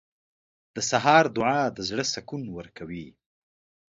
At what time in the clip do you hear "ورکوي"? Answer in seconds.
2.57-3.07